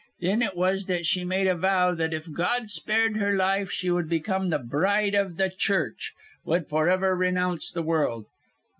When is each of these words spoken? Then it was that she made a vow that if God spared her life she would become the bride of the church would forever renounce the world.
Then 0.19 0.41
it 0.41 0.55
was 0.57 0.87
that 0.87 1.05
she 1.05 1.23
made 1.23 1.45
a 1.45 1.53
vow 1.53 1.93
that 1.93 2.11
if 2.11 2.33
God 2.33 2.71
spared 2.71 3.17
her 3.17 3.35
life 3.35 3.69
she 3.69 3.91
would 3.91 4.09
become 4.09 4.49
the 4.49 4.57
bride 4.57 5.13
of 5.13 5.37
the 5.37 5.51
church 5.51 6.13
would 6.43 6.67
forever 6.67 7.15
renounce 7.15 7.69
the 7.71 7.83
world. 7.83 8.25